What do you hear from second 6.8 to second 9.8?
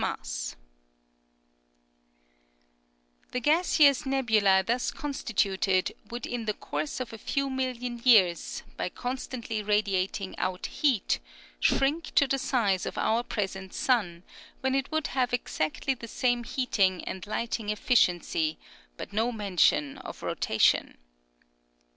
of a few million years, by constantly